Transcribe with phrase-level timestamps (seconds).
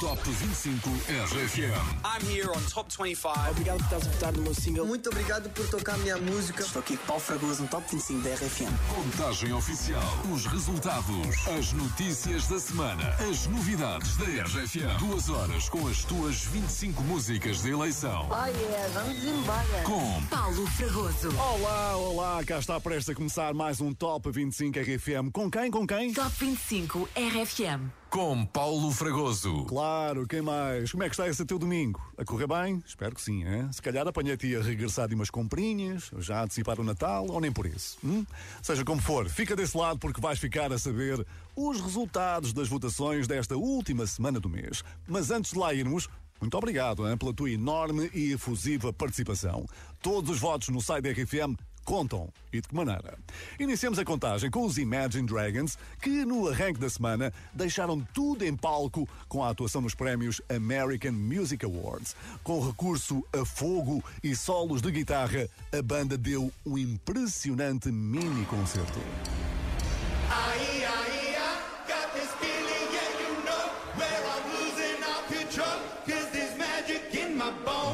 [0.00, 2.04] Top 25 RFM.
[2.04, 3.50] I'm here on Top 25.
[3.50, 4.86] Obrigado por estás a votar no meu single.
[4.86, 6.62] Muito obrigado por tocar a minha música.
[6.62, 8.72] Estou aqui com Paulo Fragoso no Top 25 da RFM.
[8.94, 10.02] Contagem oficial.
[10.32, 11.48] Os resultados.
[11.56, 13.08] As notícias da semana.
[13.30, 14.98] As novidades da RFM.
[14.98, 18.28] Duas horas com as tuas 25 músicas de eleição.
[18.30, 19.82] Oh yeah, vamos embora.
[19.84, 21.34] Com Paulo Fragoso.
[21.38, 25.30] Olá, olá, cá está prestes a começar mais um Top 25 RFM.
[25.32, 25.70] Com quem?
[25.70, 26.12] Com quem?
[26.12, 28.03] Top 25 RFM.
[28.14, 29.64] Com Paulo Fragoso.
[29.64, 30.92] Claro, quem mais?
[30.92, 32.00] Como é que está esse teu domingo?
[32.16, 32.80] A correr bem?
[32.86, 33.68] Espero que sim, hein?
[33.72, 37.66] Se calhar apanhei-te a regressar de umas comprinhas, já antecipar o Natal, ou nem por
[37.66, 37.98] isso.
[38.04, 38.24] Hum?
[38.62, 43.26] Seja como for, fica desse lado porque vais ficar a saber os resultados das votações
[43.26, 44.84] desta última semana do mês.
[45.08, 46.08] Mas antes de lá irmos,
[46.40, 49.66] muito obrigado hein, pela tua enorme e efusiva participação.
[50.00, 52.28] Todos os votos no site da RFM contam.
[52.52, 53.18] E de que maneira?
[53.58, 58.56] Iniciamos a contagem com os Imagine Dragons, que no arranque da semana deixaram tudo em
[58.56, 62.16] palco com a atuação nos prémios American Music Awards.
[62.42, 69.00] Com recurso a fogo e solos de guitarra, a banda deu um impressionante mini concerto.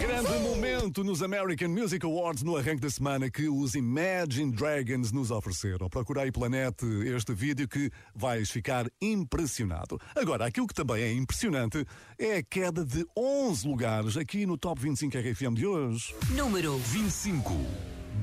[0.00, 0.49] Grande
[0.80, 5.90] momento nos American Music Awards no arranque da semana que os Imagine Dragons nos ofereceram.
[5.90, 10.00] Procurei pela net este vídeo que vais ficar impressionado.
[10.16, 11.84] Agora, aquilo que também é impressionante
[12.18, 16.14] é a queda de 11 lugares aqui no Top 25 RFM de hoje.
[16.30, 17.54] Número 25.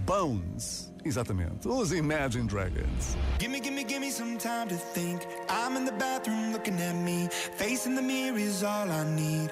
[0.07, 0.91] Bones.
[1.05, 1.67] Exatamente.
[1.67, 3.15] Os Imagine Dragons.
[3.39, 5.21] Gimme, gimme, gimme some time to think.
[5.47, 7.29] I'm in the bathroom looking at me.
[7.57, 9.51] Facing the mirror is all I need.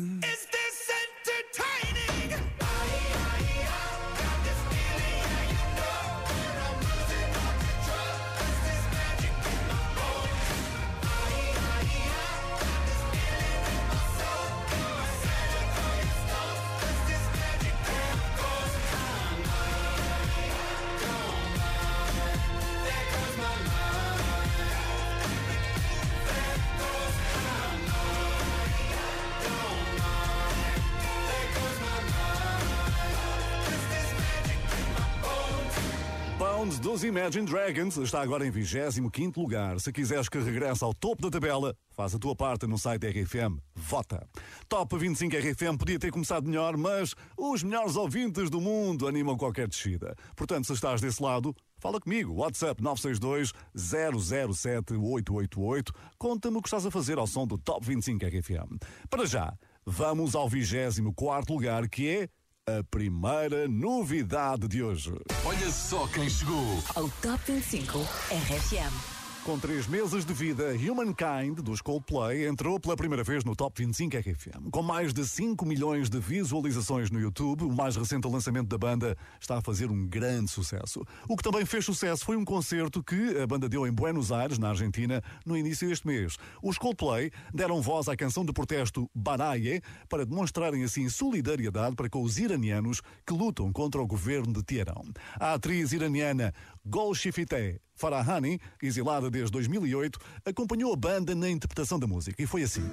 [37.11, 39.77] Imagine Dragons está agora em 25 lugar.
[39.81, 43.59] Se quiseres que regresse ao topo da tabela, faz a tua parte no site RFM.
[43.75, 44.25] Vota.
[44.69, 49.67] Top 25 RFM podia ter começado melhor, mas os melhores ouvintes do mundo animam qualquer
[49.67, 50.15] descida.
[50.37, 52.33] Portanto, se estás desse lado, fala comigo.
[52.33, 55.93] WhatsApp 962 007 888.
[56.17, 58.77] Conta-me o que estás a fazer ao som do Top 25 RFM.
[59.09, 59.53] Para já,
[59.85, 62.29] vamos ao 24 lugar, que é
[62.67, 65.11] a primeira novidade de hoje.
[65.45, 66.83] Olha só quem chegou.
[66.95, 69.20] Ao Top 25 RFM.
[69.43, 74.15] Com três meses de vida, Humankind, dos Coldplay, entrou pela primeira vez no Top 25
[74.17, 74.69] RFM.
[74.71, 79.17] Com mais de 5 milhões de visualizações no YouTube, o mais recente lançamento da banda
[79.39, 81.03] está a fazer um grande sucesso.
[81.27, 84.59] O que também fez sucesso foi um concerto que a banda deu em Buenos Aires,
[84.59, 86.37] na Argentina, no início deste mês.
[86.61, 92.21] Os Coldplay deram voz à canção de protesto Baraye para demonstrarem assim solidariedade para com
[92.21, 95.03] os iranianos que lutam contra o governo de Teherão.
[95.39, 96.53] A atriz iraniana
[96.85, 102.89] Golshifite Farahani, exilada desde 2008, acompanhou a banda na interpretação da música e foi assim.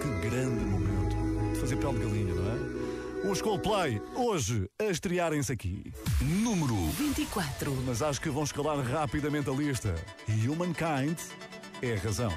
[0.00, 3.30] Que grande momento de fazer pele de galinha, não é?
[3.30, 5.92] Os Coldplay, hoje, a estrearem-se aqui.
[6.20, 7.72] Número 24.
[7.86, 9.94] Mas acho que vão escalar rapidamente a lista.
[10.28, 11.18] Humankind
[11.82, 12.32] é a razão.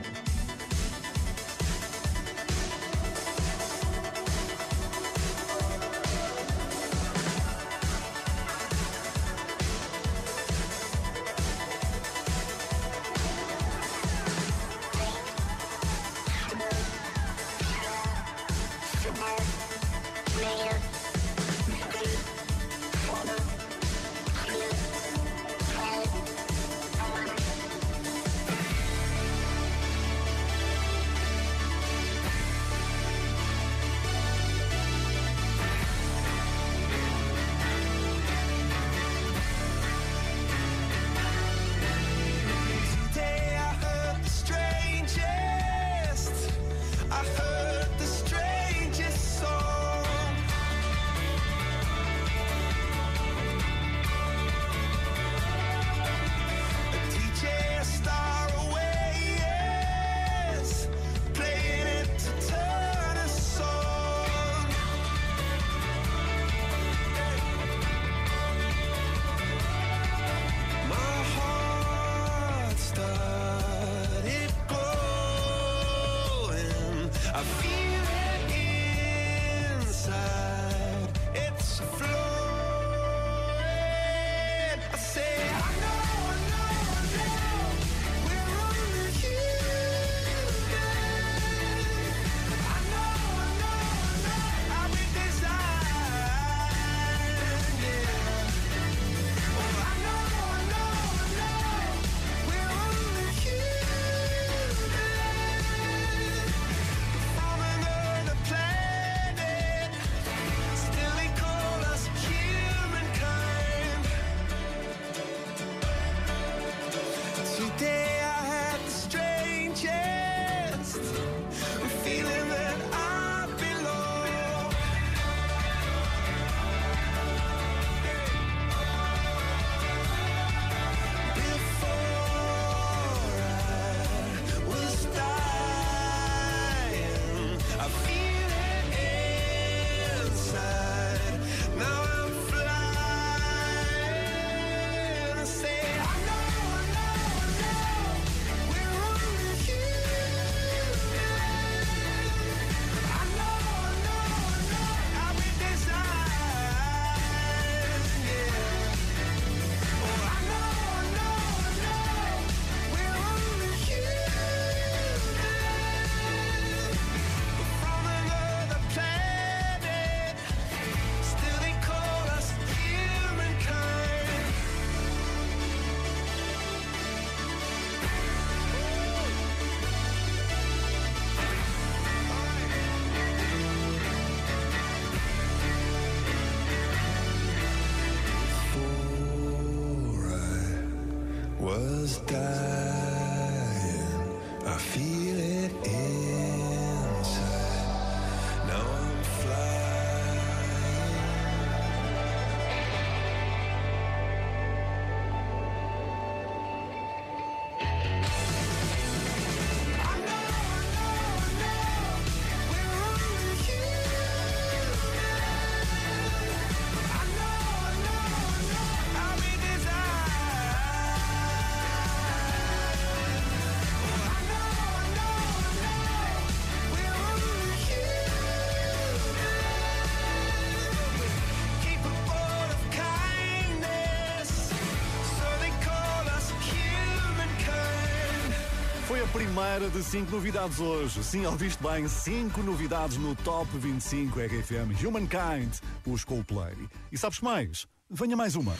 [239.31, 241.23] Primeira de cinco novidades hoje.
[241.23, 245.71] Sim, ouviste bem, cinco novidades no Top 25 RFM Humankind,
[246.05, 246.75] os Coldplay.
[247.11, 247.87] E sabes que mais?
[248.11, 248.73] Venha mais uma.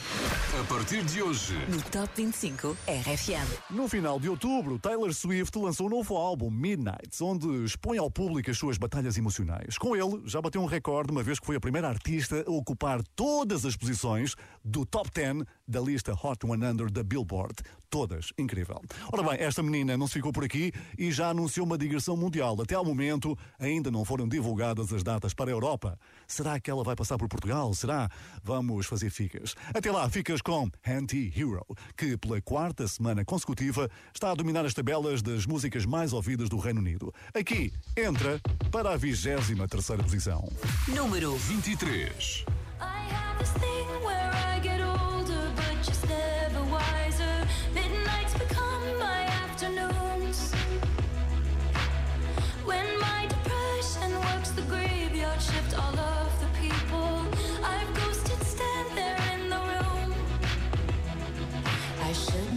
[0.60, 3.70] A partir de hoje, No Top 25 RFM.
[3.70, 8.50] No final de outubro, Taylor Swift lançou um novo álbum, Midnights, onde expõe ao público
[8.50, 9.78] as suas batalhas emocionais.
[9.78, 13.04] Com ele, já bateu um recorde, uma vez que foi a primeira artista a ocupar
[13.14, 17.54] todas as posições do top 10 da lista Hot 100 da Billboard.
[17.88, 18.32] Todas.
[18.38, 18.80] Incrível.
[19.12, 22.56] Ora bem, esta menina não se ficou por aqui e já anunciou uma digressão mundial.
[22.60, 25.98] Até ao momento, ainda não foram divulgadas as datas para a Europa.
[26.26, 27.72] Será que ela vai passar por Portugal?
[27.74, 28.08] Será?
[28.44, 29.56] Vamos fazer ficas.
[29.74, 35.20] Até lá, ficas com Anti-Hero, que pela quarta semana consecutiva está a dominar as tabelas
[35.20, 37.12] das músicas mais ouvidas do Reino Unido.
[37.34, 40.48] Aqui entra para a 23 terceira posição.
[40.88, 42.44] Número 23.
[42.80, 44.49] I have this thing where I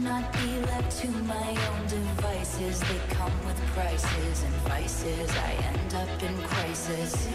[0.03, 2.79] not be left to my own devices.
[2.81, 5.29] They come with prices and vices.
[5.38, 7.29] I end up in crisis.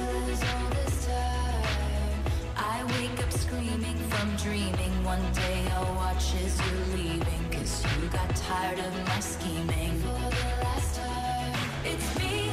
[2.56, 4.92] I wake up screaming from dreaming.
[5.02, 7.44] One day I'll watch as you're leaving.
[7.50, 10.00] Cause you got tired of my scheming.
[10.02, 12.48] For the last time, it's me.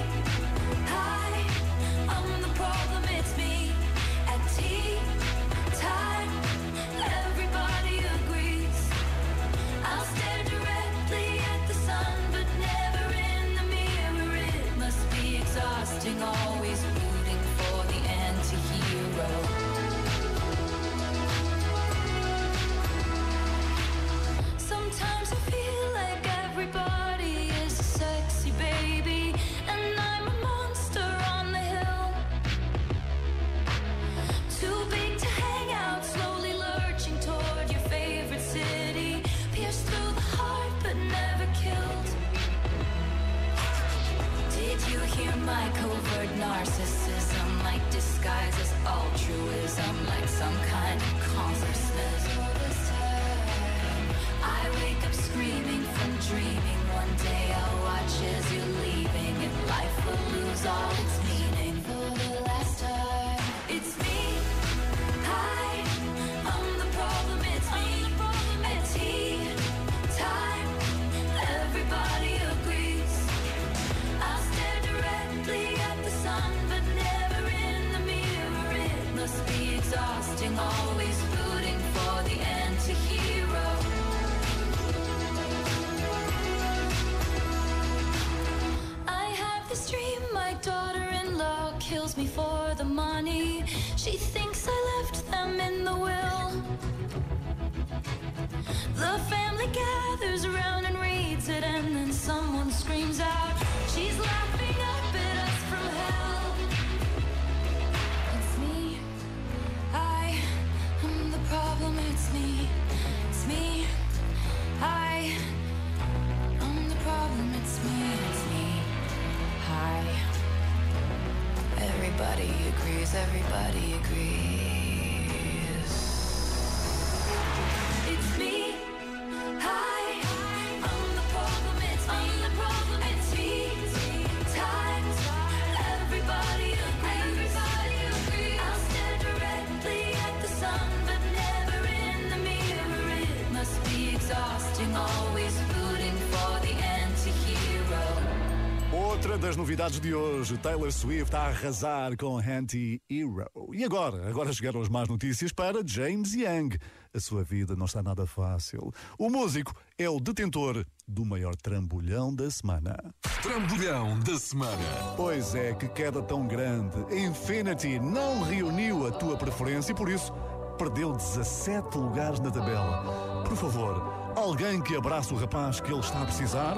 [149.75, 153.74] Novidades de hoje, Taylor Swift a arrasar com Anti-Hero.
[153.74, 154.29] E agora?
[154.29, 156.77] Agora chegaram as más notícias para James Young.
[157.13, 158.94] A sua vida não está nada fácil.
[159.20, 162.96] O músico é o detentor do maior trambolhão da semana.
[163.44, 165.13] Trambolhão da semana.
[165.17, 166.98] Pois é, que queda tão grande.
[167.13, 170.32] Infinity não reuniu a tua preferência e por isso
[170.77, 173.44] perdeu 17 lugares na tabela.
[173.44, 176.75] Por favor, alguém que abrace o rapaz que ele está a precisar?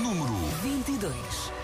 [0.00, 1.63] Número 22.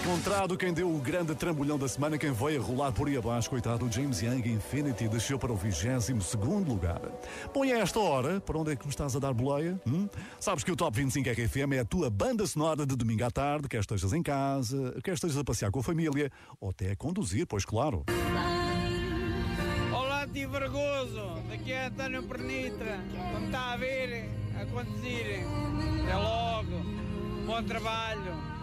[0.00, 3.50] encontrado quem deu o grande trambolhão da semana, quem veio a rolar por aí abaixo,
[3.50, 6.24] coitado, o James Young Infinity desceu para o 22
[6.66, 7.00] lugar.
[7.52, 9.78] Bom, e a esta hora, para onde é que me estás a dar boleia?
[9.86, 10.08] Hum?
[10.38, 13.68] Sabes que o Top 25 RFM é a tua banda sonora de domingo à tarde,
[13.68, 17.46] quer estejas em casa, quer estejas a passear com a família, ou até a conduzir,
[17.46, 18.04] pois claro.
[19.92, 21.42] Olá, tio Vergoso.
[21.50, 23.00] Daqui é António Pernitra.
[23.34, 25.44] Como está a ver, a conduzir.
[26.04, 26.80] Até logo.
[27.46, 28.59] Bom trabalho.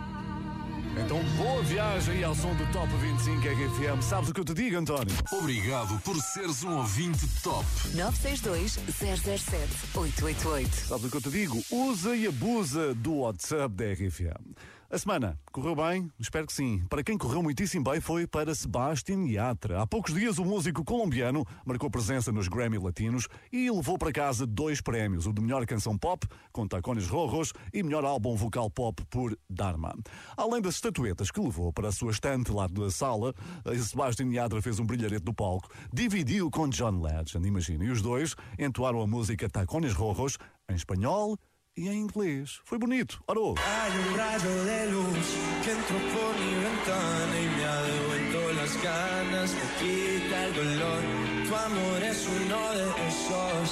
[1.05, 4.01] Então, boa viagem ao som do Top 25 RFM.
[4.01, 5.15] Sabes o que eu te digo, António?
[5.31, 7.65] Obrigado por seres um ouvinte top.
[7.93, 10.75] 962 007 888.
[10.75, 11.63] Sabes o que eu te digo?
[11.71, 14.55] Usa e abusa do WhatsApp da RFM.
[14.89, 16.09] A semana correu bem?
[16.17, 16.81] Espero que sim.
[16.89, 19.81] Para quem correu muitíssimo bem foi para Sebastian Yatra.
[19.81, 24.47] Há poucos dias o músico colombiano marcou presença nos Grammy Latinos e levou para casa
[24.47, 29.03] dois prémios, o de melhor canção pop, com Tacones Rojos, e melhor álbum vocal pop
[29.09, 29.93] por Dharma.
[30.37, 33.35] Além das estatuetas que levou para a sua estante lá da sala,
[33.83, 38.35] Sebastian Yatra fez um brilharete do palco, dividiu com John Legend, imagina, e os dois
[38.57, 40.37] entoaram a música Tacones Rojos
[40.69, 41.37] em espanhol
[41.77, 42.59] y en inglés.
[42.65, 43.15] Fue bonito.
[43.27, 43.53] Aro.
[43.55, 45.27] Hay un rayo de luz
[45.63, 51.01] que entró por mi ventana y me ha devuelto las ganas, me quita el dolor.
[51.47, 53.69] Tu amor es uno de esos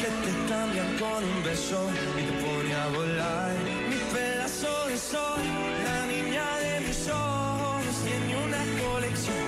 [0.00, 3.54] que te cambian con un beso y te pone a volar.
[3.88, 5.40] Mi pedazo de sol,
[5.84, 9.46] la niña de mis ojos, tiene una colección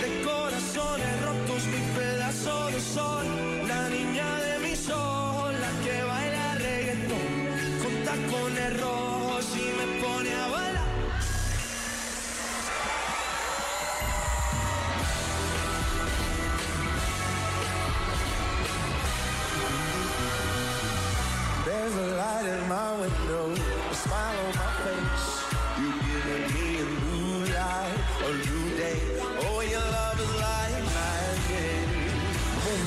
[0.00, 1.66] de corazones rotos.
[1.66, 3.26] Mi pedazo de sol,
[8.68, 9.07] tacones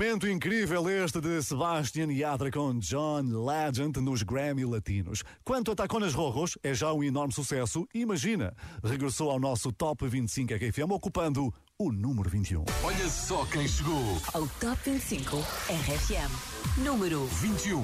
[0.01, 5.23] Momento incrível este de Sebastian Yatra com John Legend nos Grammy Latinos.
[5.43, 7.87] Quanto a Taconas Rojos, é já um enorme sucesso.
[7.93, 8.51] Imagina,
[8.83, 12.65] regressou ao nosso Top 25 RFM, ocupando o número 21.
[12.83, 14.19] Olha só quem chegou.
[14.33, 15.37] Ao Top 25
[15.69, 16.83] RFM.
[16.83, 17.83] Número 21.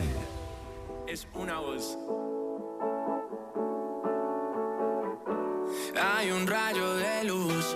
[1.07, 1.95] Es una voz.
[6.01, 7.75] Hay un rayo de luz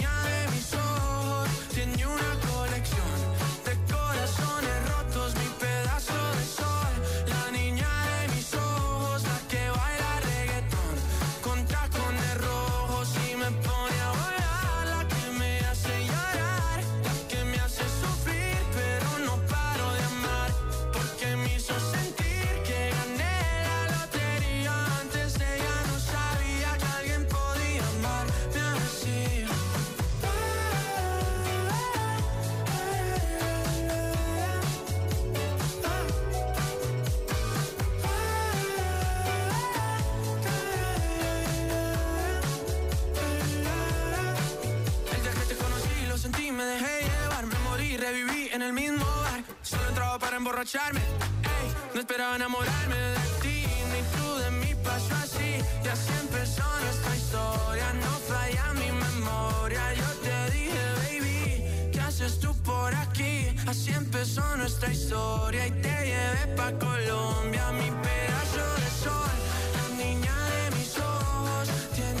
[46.61, 49.43] me dejé llevar, me morí, reviví en el mismo bar.
[49.63, 51.01] Solo entraba para emborracharme,
[51.93, 55.51] no esperaba enamorarme de ti, ni tú de mí pasó así.
[55.83, 59.93] Y así empezó nuestra historia, no falla mi memoria.
[60.01, 63.55] Yo te dije, baby, ¿qué haces tú por aquí?
[63.67, 69.35] Así empezó nuestra historia y te llevé pa' Colombia, mi pedazo de sol.
[69.77, 72.20] La niña de mis ojos tiene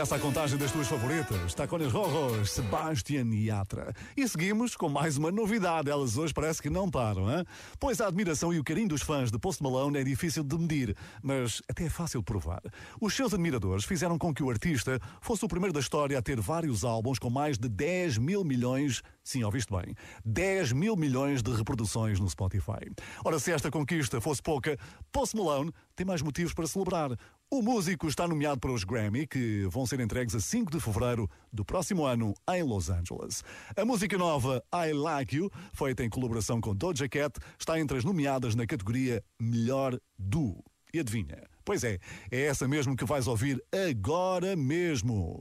[0.00, 1.52] Regresso à contagem das tuas favoritas.
[1.52, 3.92] Tacones Rojos, Sebastian Yatra.
[4.16, 5.90] E seguimos com mais uma novidade.
[5.90, 7.44] Elas hoje parece que não param, hein?
[7.78, 10.96] Pois a admiração e o carinho dos fãs de Post Malone é difícil de medir,
[11.22, 12.62] mas até é fácil de provar.
[12.98, 16.40] Os seus admiradores fizeram com que o artista fosse o primeiro da história a ter
[16.40, 21.52] vários álbuns com mais de 10 mil milhões, sim, ouviste bem, 10 mil milhões de
[21.52, 22.90] reproduções no Spotify.
[23.24, 24.76] Ora, se esta conquista fosse pouca,
[25.12, 27.16] Post Malone tem mais motivos para celebrar.
[27.48, 31.28] O músico está nomeado para os Grammy, que vão ser entregues a 5 de fevereiro
[31.52, 33.44] do próximo ano em Los Angeles.
[33.76, 38.04] A música nova I Like You, feita em colaboração com Doja Cat, está entre as
[38.04, 40.62] nomeadas na categoria Melhor Duo.
[40.92, 41.44] E adivinha?
[41.70, 42.00] Pois é,
[42.32, 45.38] é essa mesmo que vais ouvir agora mesmo.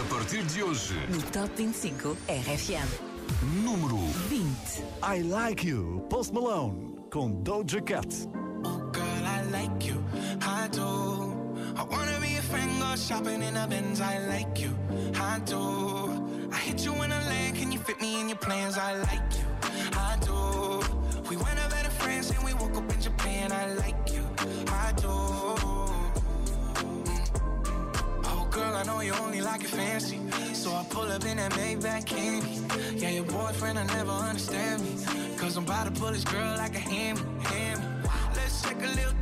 [0.00, 2.86] A partir de hoje, No Top 25 RFM.
[3.64, 3.96] número
[4.28, 4.46] 20.
[5.02, 8.06] I Like You, Post Malone, com Doja Cat.
[8.92, 9.96] Girl, I like you,
[10.40, 11.34] I do.
[11.76, 14.00] I wanna be a friend, go shopping in a Benz.
[14.00, 14.70] I like you,
[15.16, 16.48] I do.
[16.52, 18.78] I hit you in a land, can you fit me in your plans?
[18.78, 19.46] I like you,
[19.98, 20.78] I do.
[21.28, 23.50] We went over to France and we woke up in Japan.
[23.50, 24.24] I like you,
[24.68, 25.39] I do.
[28.80, 30.18] I know you only like it fancy.
[30.54, 32.62] So I pull up in that Maybach candy.
[32.96, 35.36] Yeah, your boyfriend, I never understand me.
[35.36, 37.84] Cause I'm about to pull this girl like a hammy, hammy.
[38.34, 39.12] Let's take a little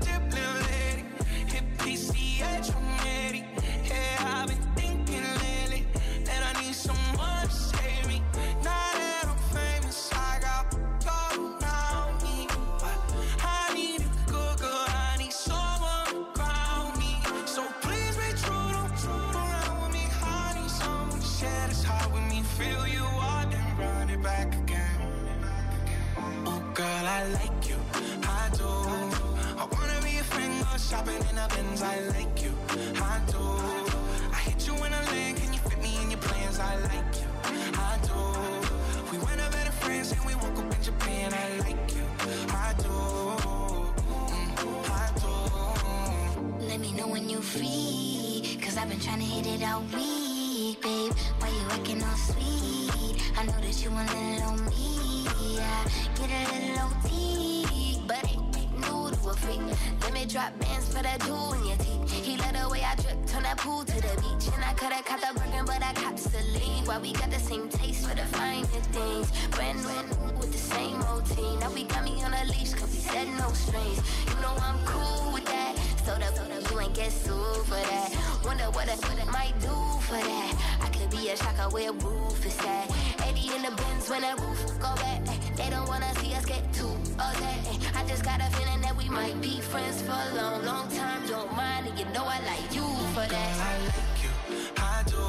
[84.21, 85.21] when that roof go back.
[85.29, 87.59] Eh, they don't wanna see us get too upset.
[87.71, 87.99] Eh.
[87.99, 91.27] I just got a feeling that we might be friends for a long, long time.
[91.29, 93.53] Don't mind it, you know I like you for that.
[93.71, 94.35] I like you,
[94.77, 95.25] I do.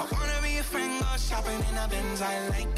[0.00, 2.20] I wanna be a friend, go shopping in a Benz.
[2.20, 2.73] I like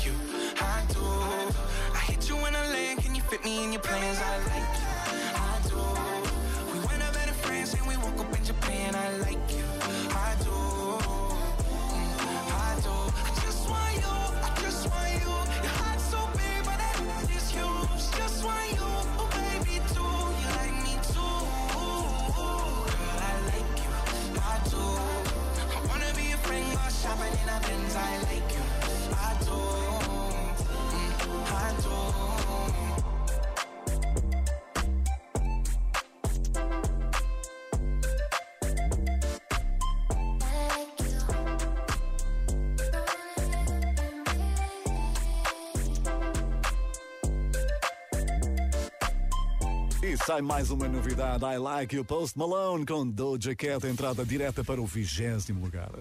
[50.27, 51.45] sai mais uma novidade.
[51.45, 55.93] I Like You Post Malone com Doja Cat, entrada direta para o vigésimo lugar.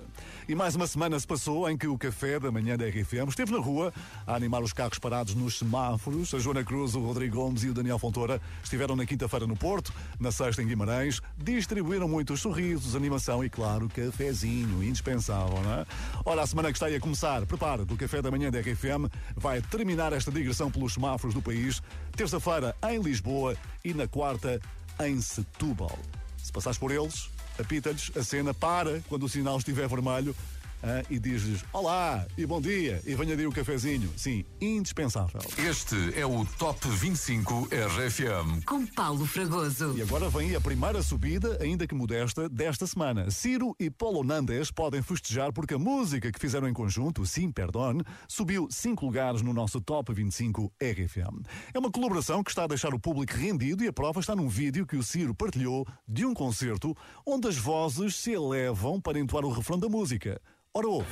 [0.48, 3.52] E mais uma semana se passou em que o café da manhã da RFM esteve
[3.52, 3.92] na rua
[4.28, 6.32] a animar os carros parados nos semáforos.
[6.36, 9.92] A Joana Cruz, o Rodrigo Gomes e o Daniel Fontoura estiveram na quinta-feira no Porto,
[10.20, 15.86] na sexta em Guimarães, distribuíram muitos sorrisos, animação e, claro, cafezinho, indispensável, não é?
[16.24, 19.10] Ora, a semana que está aí a começar, prepara do café da manhã da RFM,
[19.36, 21.82] vai terminar esta digressão pelos semáforos do país,
[22.16, 24.62] terça-feira em Lisboa e na quarta
[25.00, 25.98] em Setúbal.
[26.38, 30.36] Se passares por eles, apita-lhes a cena, para quando o sinal estiver vermelho
[30.86, 34.14] ah, e diz-lhes olá e bom dia e venha de um cafezinho.
[34.16, 35.42] Sim, indispensável.
[35.58, 38.64] Este é o Top 25 RFM.
[38.66, 39.98] Com Paulo Fragoso.
[39.98, 43.32] E agora vem a primeira subida, ainda que modesta, desta semana.
[43.32, 48.04] Ciro e Paulo Nandes podem festejar porque a música que fizeram em conjunto, Sim Perdone,
[48.28, 51.42] subiu 5 lugares no nosso Top 25 RFM.
[51.74, 54.48] É uma colaboração que está a deixar o público rendido e a prova está num
[54.48, 56.96] vídeo que o Ciro partilhou de um concerto
[57.26, 60.40] onde as vozes se elevam para entoar o refrão da música.
[60.78, 61.08] Ora ouve.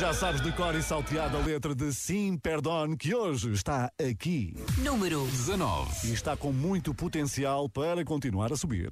[0.00, 4.56] Já sabes de cor e salteada a letra de Sim Perdone, que hoje está aqui.
[4.78, 6.08] Número 19.
[6.08, 8.90] E está com muito potencial para continuar a subir.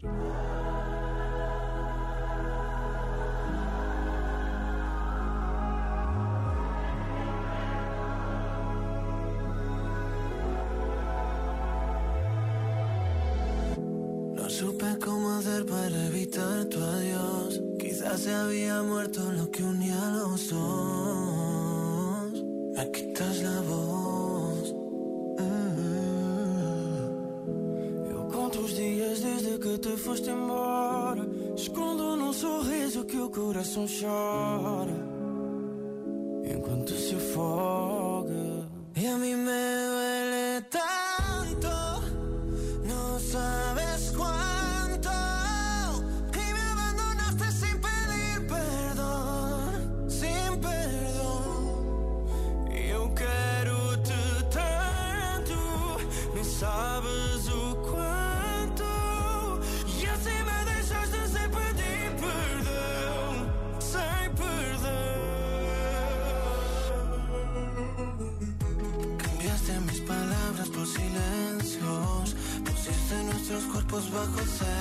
[73.98, 74.77] ojos bajo sal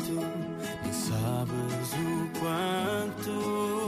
[0.00, 0.12] tanto.
[0.82, 3.79] Nem sabes o quanto.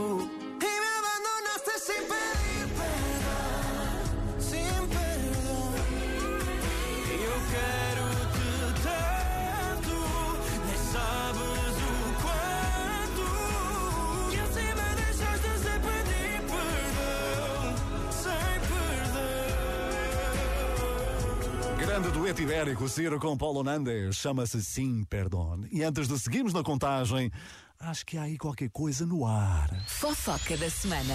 [22.23, 25.65] Dueto ibérico, Ciro com Paulo Nandes, chama-se Sim Perdón.
[25.69, 27.29] E antes de seguirmos na contagem,
[27.77, 29.69] acho que há aí qualquer coisa no ar.
[29.87, 31.13] Fofoca da semana.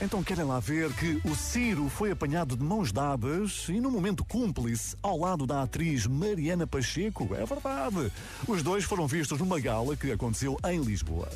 [0.00, 4.24] Então querem lá ver que o Ciro foi apanhado de mãos dadas e num momento
[4.24, 7.28] cúmplice ao lado da atriz Mariana Pacheco.
[7.34, 8.10] É verdade.
[8.48, 11.28] Os dois foram vistos numa gala que aconteceu em Lisboa.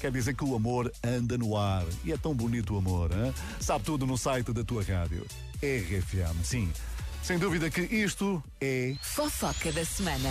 [0.00, 1.84] Quer dizer que o amor anda no ar.
[2.04, 3.32] E é tão bonito o amor, hein?
[3.60, 5.24] Sabe tudo no site da tua rádio.
[5.62, 6.72] RFM, sim.
[7.22, 10.28] Sem dúvida que isto é Fofoca da semana.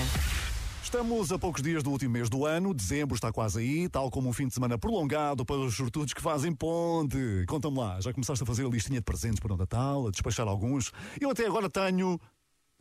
[0.84, 4.28] Estamos a poucos dias do último mês do ano, dezembro está quase aí, tal como
[4.28, 7.45] um fim de semana prolongado para os sortudos que fazem ponte.
[7.47, 10.47] Conta-me lá, já começaste a fazer a listinha de presentes para o Natal, a despachar
[10.47, 10.91] alguns?
[11.21, 12.19] Eu até agora tenho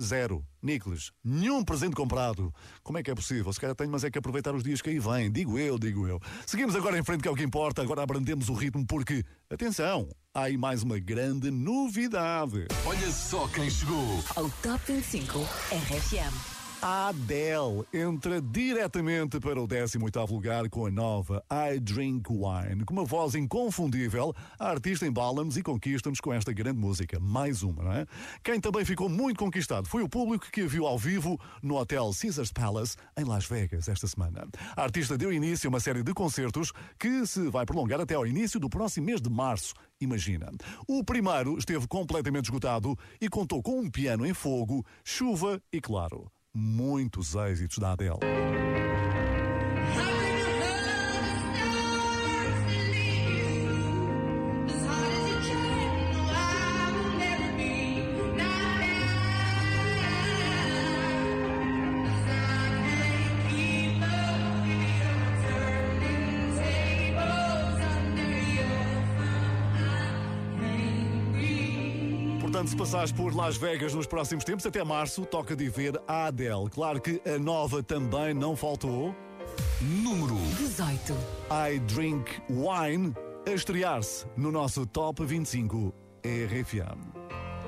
[0.00, 2.52] zero, Nicolas, nenhum presente comprado.
[2.82, 3.52] Como é que é possível?
[3.52, 5.30] Se calhar tenho, mas é que aproveitar os dias que aí vêm.
[5.30, 6.20] Digo eu, digo eu.
[6.46, 7.82] Seguimos agora em frente, que é o que importa.
[7.82, 12.66] Agora abrandemos o ritmo porque, atenção, há aí mais uma grande novidade.
[12.87, 14.24] Olha só quem chegou.
[14.37, 16.58] Ao Top 25 RFM.
[16.80, 22.84] Adele entra diretamente para o 18º lugar com a nova I Drink Wine.
[22.84, 27.18] Com uma voz inconfundível, a artista embala-nos e conquista-nos com esta grande música.
[27.18, 28.06] Mais uma, não é?
[28.44, 32.12] Quem também ficou muito conquistado foi o público que a viu ao vivo no Hotel
[32.12, 34.46] Caesars Palace, em Las Vegas, esta semana.
[34.76, 38.24] A artista deu início a uma série de concertos que se vai prolongar até ao
[38.24, 39.74] início do próximo mês de março.
[40.00, 40.48] Imagina.
[40.86, 46.30] O primeiro esteve completamente esgotado e contou com um piano em fogo, chuva e, claro,
[46.54, 48.18] muitos êxitos da Adele.
[72.78, 76.70] Passares por Las Vegas nos próximos tempos, até março, toca de ver a Adele.
[76.70, 79.14] Claro que a nova também não faltou.
[79.80, 81.12] Número 18.
[81.50, 83.14] I Drink Wine
[83.44, 87.18] a estrear-se no nosso Top 25 RFM.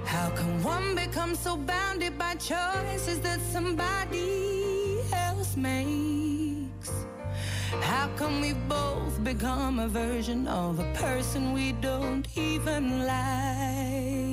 [0.06, 6.90] How can one become so bounded by choices that somebody else makes?
[7.82, 14.29] How can we both become a version of a person we don't even like?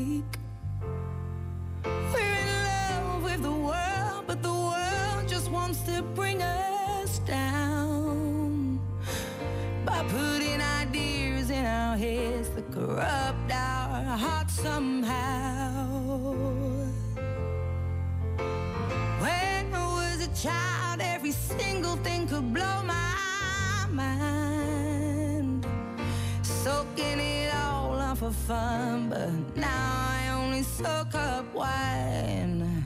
[4.28, 8.78] But the world just wants to bring us down
[9.86, 16.34] by putting ideas in our heads that corrupt our hearts somehow.
[19.24, 25.66] When I was a child, every single thing could blow my mind.
[26.42, 32.84] Soaking it all up for fun, but now I only soak up wine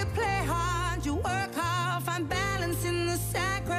[0.00, 1.04] to play hard.
[1.06, 3.72] You work hard, find balance in the sacrifice.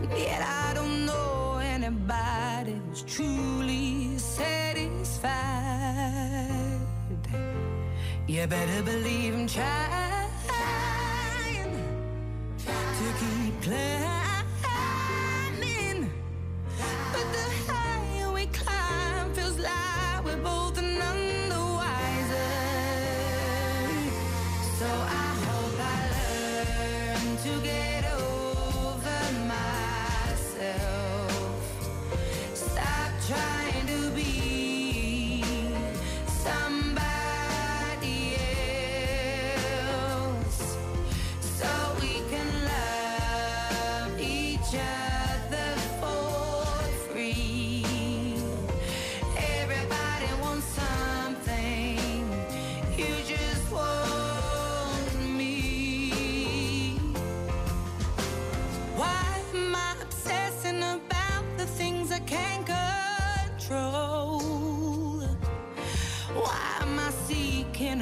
[0.00, 5.32] And yet I don't know anybody who's truly satisfied.
[8.26, 10.22] You better believe I'm trying.
[12.98, 14.21] to keep playing.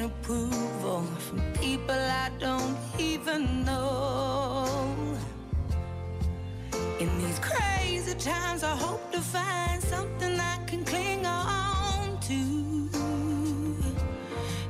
[0.01, 4.67] approval from people I don't even know.
[6.99, 12.89] In these crazy times, I hope to find something I can cling on to.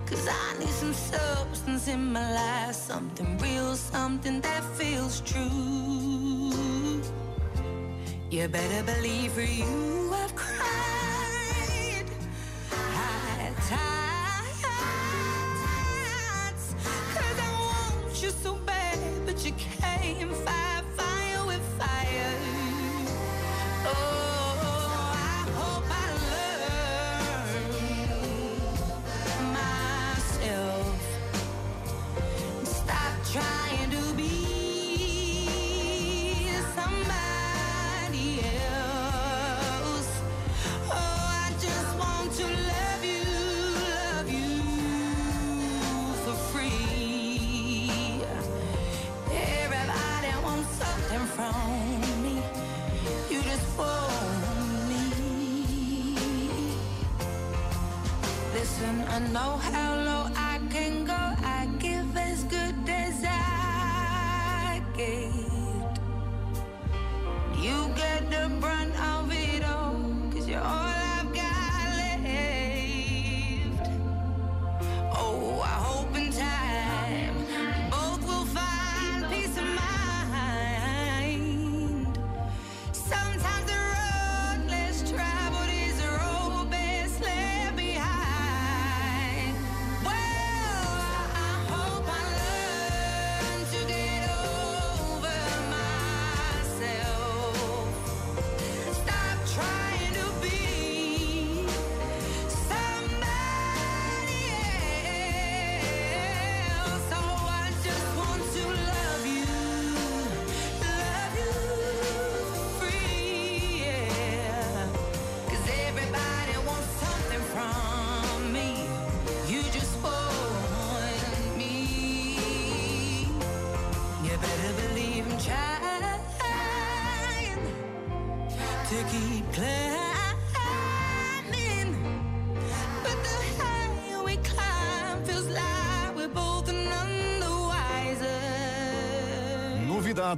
[0.06, 6.52] Cause I need some substance in my life, something real, something that feels true.
[8.30, 10.11] You better believe for you.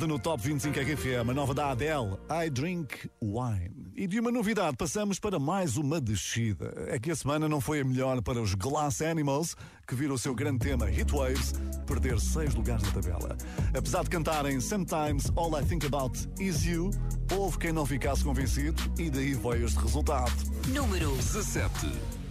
[0.02, 3.94] no Top 25 RFM, a nova da Adele, I Drink Wine.
[3.96, 6.74] E de uma novidade passamos para mais uma descida.
[6.88, 9.56] É que a semana não foi a melhor para os Glass Animals,
[9.88, 11.54] que viram o seu grande tema Heatwaves
[11.86, 13.38] perder seis lugares na tabela.
[13.78, 16.89] Apesar de cantarem Sometimes All I Think About Is You,
[17.32, 20.34] houve quem não ficasse convencido e daí veio este resultado.
[20.74, 22.22] Número 17.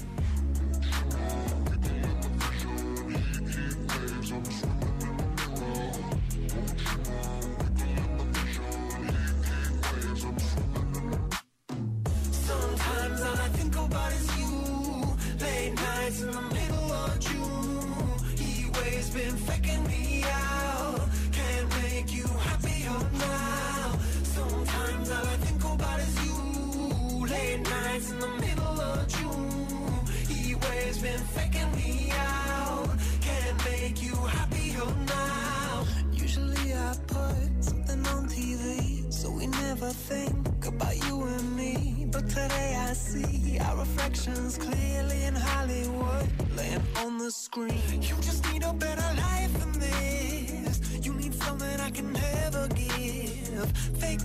[39.93, 42.07] Think about you and me.
[42.11, 46.27] But today I see our reflections clearly in Hollywood,
[46.57, 48.01] laying on the screen.
[48.01, 50.81] You just need a better life than this.
[51.05, 53.71] You need something I can never give.
[53.99, 54.21] Fake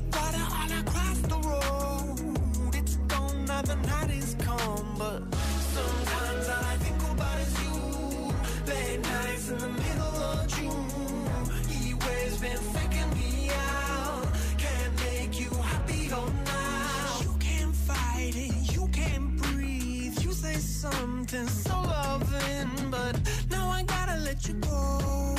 [21.33, 23.19] loving, but
[23.51, 25.35] now I gotta let you go.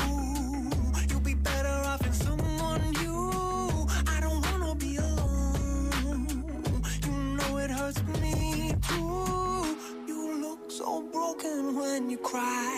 [1.09, 3.87] You'll be better off in someone new.
[4.07, 6.27] I don't wanna be alone.
[7.05, 9.77] You know it hurts me too.
[10.07, 12.78] You look so broken when you cry.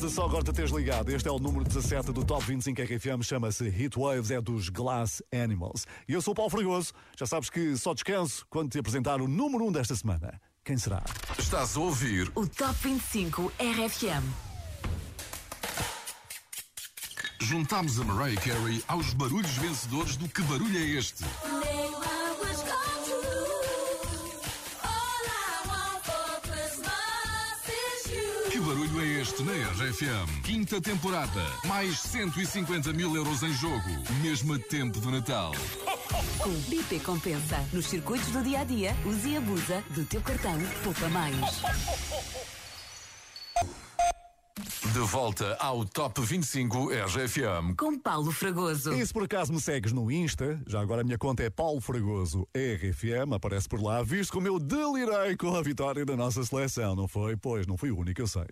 [0.00, 3.22] De só agora te teres ligado, este é o número 17 do Top 25 RFM,
[3.22, 5.86] chama-se Heat Waves, é dos Glass Animals.
[6.06, 9.26] E eu sou o Paulo Fregoso, já sabes que só descanso quando te apresentar o
[9.26, 10.38] número 1 desta semana.
[10.62, 11.02] Quem será?
[11.38, 14.22] Estás a ouvir O Top 25 RFM.
[17.40, 21.24] Juntámos a Mariah Carey aos barulhos vencedores do Que Barulho é Este?
[29.36, 30.42] Barulho é este na RFM?
[30.42, 31.42] Quinta temporada.
[31.66, 33.90] Mais 150 mil euros em jogo.
[34.22, 35.52] Mesmo a tempo do Natal.
[36.38, 37.58] Com o BP Compensa.
[37.72, 42.45] Nos circuitos do dia a dia, use e abusa do teu cartão Poupa Mais.
[44.96, 47.76] De volta ao Top 25 RFM.
[47.76, 48.94] Com Paulo Fragoso.
[48.94, 51.82] E se por acaso me segues no Insta, já agora a minha conta é Paulo
[51.82, 56.96] Fragoso RFM, aparece por lá, visto como eu delirei com a vitória da nossa seleção,
[56.96, 57.36] não foi?
[57.36, 58.46] Pois, não fui o único, eu sei.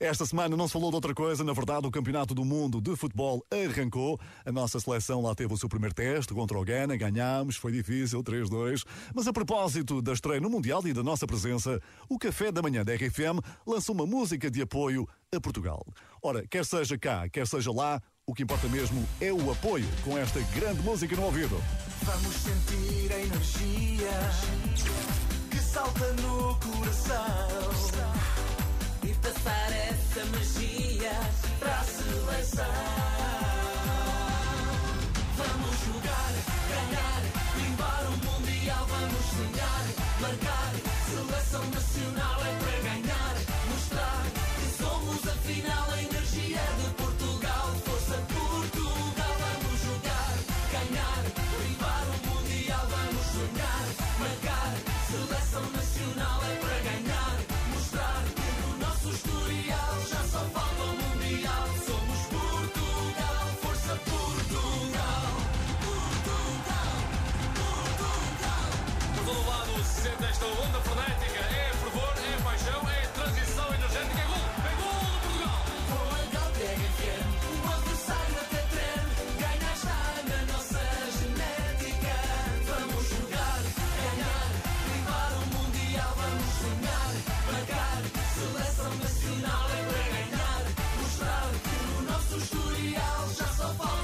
[0.00, 2.96] Esta semana não se falou de outra coisa, na verdade o Campeonato do Mundo de
[2.96, 7.56] Futebol arrancou, a nossa seleção lá teve o seu primeiro teste contra o Ghana, ganhámos,
[7.56, 8.82] foi difícil, 3-2,
[9.14, 11.78] mas a propósito da estreia no Mundial e da nossa presença,
[12.08, 15.86] o Café da Manhã da RFM lançou uma música de apoio a Portugal.
[16.22, 20.18] Ora, quer seja cá, quer seja lá, o que importa mesmo é o apoio com
[20.18, 21.56] esta grande música no ouvido.
[22.02, 24.10] Vamos sentir a energia
[25.50, 27.70] que salta no coração
[29.02, 31.12] e passar essa magia
[31.58, 33.11] para a seleção.
[86.58, 87.12] sonhar,
[87.46, 88.02] pagar,
[88.34, 90.62] seleção Nacional é para ganhar,
[91.00, 94.01] mostrar que no nosso historial já só falta.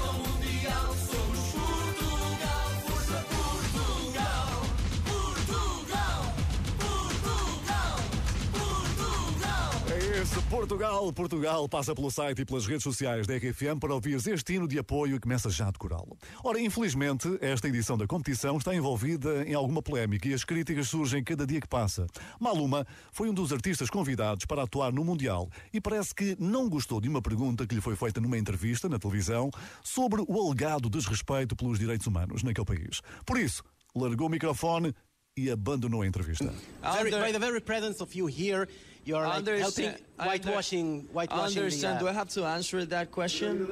[10.49, 14.67] Portugal, Portugal passa pelo site e pelas redes sociais da RFM para ouvires este hino
[14.67, 16.17] de apoio e começa já a decorá-lo.
[16.43, 21.23] Ora, infelizmente, esta edição da competição está envolvida em alguma polémica e as críticas surgem
[21.23, 22.07] cada dia que passa.
[22.39, 26.99] Maluma foi um dos artistas convidados para atuar no Mundial e parece que não gostou
[26.99, 29.51] de uma pergunta que lhe foi feita numa entrevista na televisão
[29.83, 33.01] sobre o alegado desrespeito pelos direitos humanos naquele país.
[33.23, 33.63] Por isso,
[33.95, 34.95] largou o microfone
[35.37, 36.51] e abandonou a entrevista.
[36.81, 38.67] Very, by the very presence of you here,
[39.09, 41.95] you are like Understand- helping whitewashing, whitewashing understand.
[41.95, 42.01] the.
[42.01, 43.67] Do uh, I have to answer that question?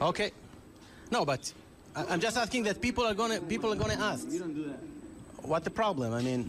[0.00, 0.30] Okay.
[1.10, 1.52] No, but
[1.94, 4.26] I- I'm just asking that people are gonna people are gonna ask.
[4.30, 4.80] You don't do that.
[5.52, 6.14] What the problem?
[6.14, 6.40] I mean,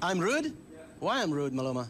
[0.00, 0.54] I'm rude.
[1.00, 1.88] Why I'm rude, Maloma?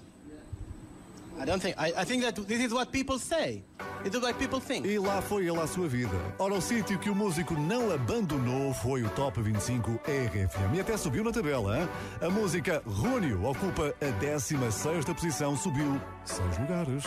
[1.39, 1.77] I don't think.
[1.79, 3.63] I, I think that this is what people say.
[4.05, 4.87] It is what people think.
[4.87, 6.17] E lá foi ele à sua vida.
[6.39, 10.75] Ora, o sítio que o músico não abandonou foi o Top 25 RFM.
[10.77, 11.79] E até subiu na tabela.
[11.81, 11.89] hein?
[12.21, 17.05] A música Rúnio ocupa a 16 posição, subiu 6 lugares.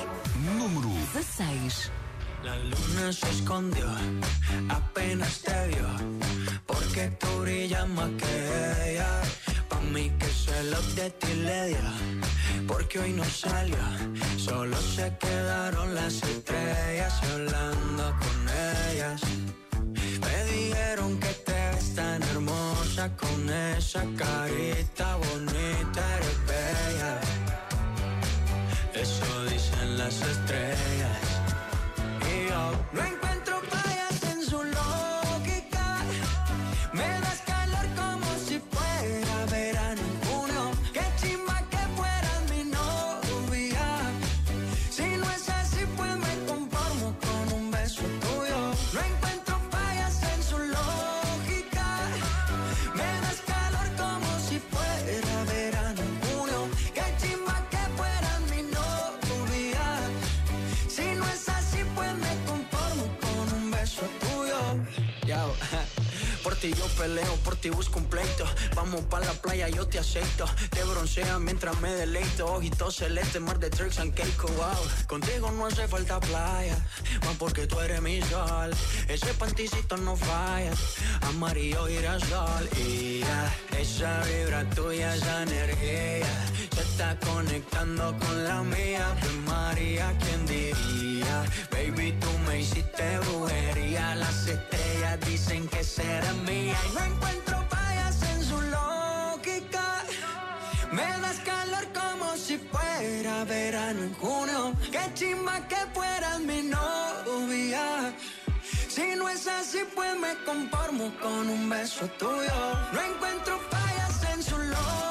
[0.58, 1.92] Número 16.
[2.44, 3.86] La luna se escondió,
[4.70, 5.88] apenas te vio,
[6.66, 9.22] porque tú brillas más que ella.
[9.70, 11.78] Pa' mí que celos de ti le dio,
[12.68, 13.78] porque hoy no salió,
[14.38, 18.38] solo se quedaron las estrellas hablando con
[18.92, 19.22] ellas.
[20.26, 27.22] Me dijeron que te ves tan hermosa con esa carita bonita, eres bella.
[28.94, 31.29] Eso dicen las estrellas.
[67.00, 68.46] Peleo, por ti busco un pleito.
[68.76, 70.46] Vamos pa' la playa, yo te aceito.
[70.70, 72.46] Te broncea mientras me deleito.
[72.46, 74.84] Ojitos celeste, mar de tricks and cake, wow.
[75.08, 76.78] Contigo no hace falta playa,
[77.26, 78.72] más porque tú eres mi sol.
[79.08, 80.74] Ese panticito no falla,
[81.22, 82.70] amarillo girasol.
[82.78, 86.28] Y ya, esa vibra tuya, esa energía,
[86.76, 89.16] se está conectando con la mía.
[89.22, 91.46] Pues María, ¿quién diría?
[91.72, 94.16] Baby, tú me hiciste brujería.
[94.16, 96.78] Las estrellas dicen que será mía.
[96.90, 100.04] Y no encuentro fallas en su lógica.
[100.92, 104.74] Me das calor como si fuera verano en junio.
[104.92, 108.14] Qué chimba que fueras mi novia.
[108.88, 112.60] Si no es así, pues me conformo con un beso tuyo.
[112.94, 115.09] No encuentro fallas en su lógica.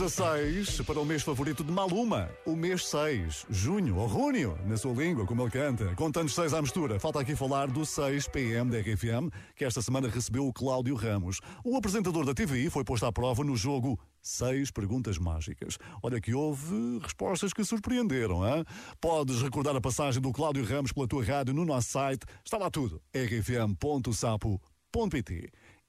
[0.00, 4.94] 16 para o mês favorito de Maluma, o mês 6, junho, ou Rúnio, na sua
[4.94, 5.94] língua, como ele canta.
[5.94, 10.08] Contando 6 à mistura, falta aqui falar do 6 PM da RFM, que esta semana
[10.08, 11.42] recebeu o Cláudio Ramos.
[11.62, 15.76] O apresentador da TVI foi posto à prova no jogo Seis Perguntas Mágicas.
[16.02, 18.64] Olha que houve respostas que surpreenderam, hein?
[19.02, 22.24] Podes recordar a passagem do Cláudio Ramos pela tua rádio no nosso site.
[22.42, 24.60] Está lá tudo, rfm.sapo.pt.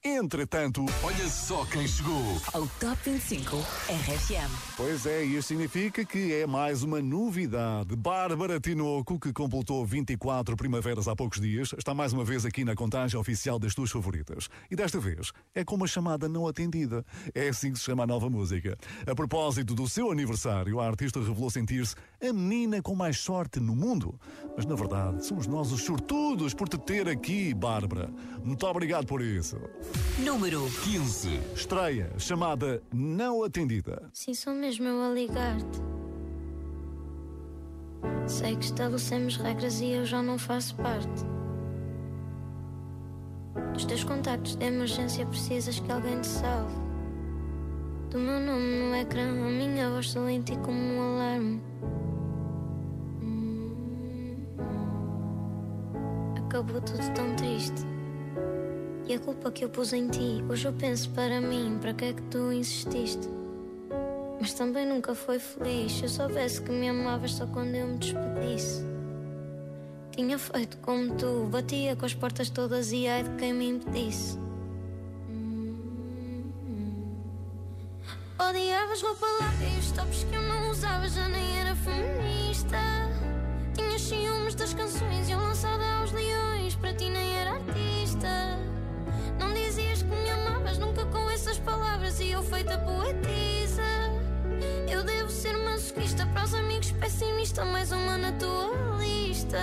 [0.04, 2.36] Entretanto, Olha só quem chegou.
[2.52, 4.50] Ao Top 25 RFM.
[4.76, 7.94] Pois é, isto significa que é mais uma novidade.
[7.94, 12.74] Bárbara Tinoco, que completou 24 primaveras há poucos dias, está mais uma vez aqui na
[12.74, 14.48] contagem oficial das tuas favoritas.
[14.68, 17.06] E desta vez é com uma chamada não atendida.
[17.32, 18.76] É assim que se chama a nova música.
[19.06, 23.76] A propósito do seu aniversário, a artista revelou sentir-se a menina com mais sorte no
[23.76, 24.18] mundo.
[24.56, 28.10] Mas na verdade, somos nós os sortudos por te ter aqui, Bárbara.
[28.42, 29.60] Muito obrigado por isso.
[30.18, 31.40] Número 15.
[31.54, 34.10] Estreia, chamada Não Atendida.
[34.12, 35.80] Sim, sou mesmo eu a ligar-te.
[38.26, 41.24] Sei que estabelecemos regras e eu já não faço parte.
[43.72, 46.74] Dos teus contactos de emergência precisas que alguém te salve.
[48.10, 50.14] Do meu nome no ecrã, a minha voz
[50.44, 51.62] ti como um alarme.
[53.22, 54.36] Hum.
[56.36, 57.86] Acabou tudo tão triste.
[59.06, 62.04] E a culpa que eu pus em ti, hoje eu penso para mim, para que
[62.04, 63.28] é que tu insististe?
[64.40, 65.92] Mas também nunca foi feliz.
[65.92, 68.84] Se eu soubesse que me amavas só quando eu me despedisse.
[70.12, 74.38] Tinha feito como tu, batia com as portas todas e ai de quem me impedisse.
[78.38, 82.78] Odiavas roupa larga e os tops que eu não usava já nem era feminista.
[83.74, 85.91] Tinhas ciúmes das canções e eu lançada
[92.20, 93.82] e eu feita poetisa.
[94.90, 99.58] Eu devo ser masoquista para os amigos pessimista, mais uma na tua lista.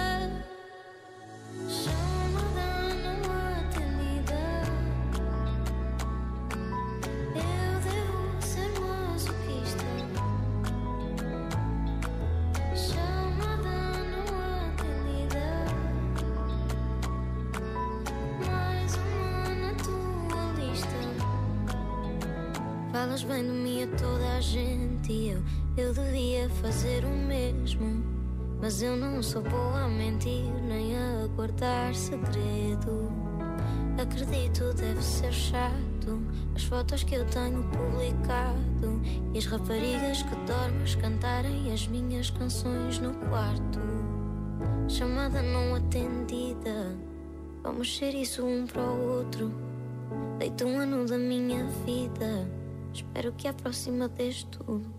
[25.80, 28.04] Eu, devia fazer o mesmo.
[28.62, 33.10] Mas eu não sou boa a mentir nem a guardar segredo.
[34.02, 36.20] Acredito, deve ser chato
[36.56, 39.02] as fotos que eu tenho publicado
[39.34, 43.80] e as raparigas que dormes cantarem as minhas canções no quarto.
[44.90, 46.98] Chamada não atendida,
[47.64, 49.54] vamos ser isso um para o outro.
[50.38, 52.50] Deito um ano da minha vida,
[52.94, 54.99] espero que à próxima dês tudo.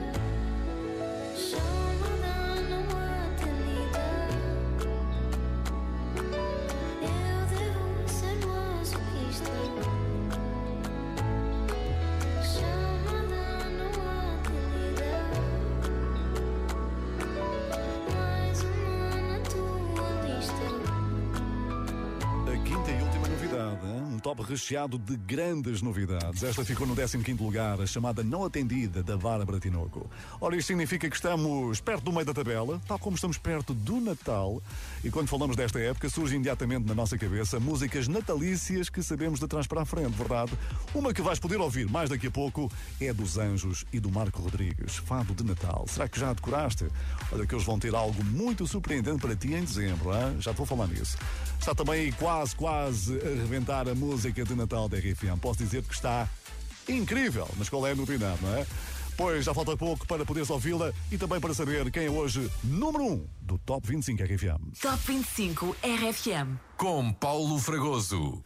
[24.31, 26.41] Top recheado de grandes novidades.
[26.41, 30.09] Esta ficou no 15 lugar, a chamada Não Atendida, da Bárbara Tinoco.
[30.39, 33.99] Ora, isto significa que estamos perto do meio da tabela, tal como estamos perto do
[33.99, 34.63] Natal.
[35.03, 39.47] E quando falamos desta época, surge imediatamente na nossa cabeça músicas natalícias que sabemos de
[39.49, 40.53] trás para a frente, verdade?
[40.95, 42.71] Uma que vais poder ouvir mais daqui a pouco
[43.01, 45.83] é dos Anjos e do Marco Rodrigues, Fado de Natal.
[45.89, 46.87] Será que já a decoraste?
[47.33, 50.37] Olha que eles vão ter algo muito surpreendente para ti em dezembro, hein?
[50.39, 51.17] já te vou falar nisso.
[51.59, 55.39] Está também aí quase, quase a reventar a música de Natal da RFM.
[55.41, 56.29] Posso dizer que está
[56.87, 58.67] incrível, mas qual é a novidade, não é?
[59.17, 63.03] Pois já falta pouco para poderes ouvi-la e também para saber quem é hoje número
[63.03, 64.79] 1 um do Top 25 RFM.
[64.79, 66.55] Top 25 RFM.
[66.77, 68.43] Com Paulo Fragoso.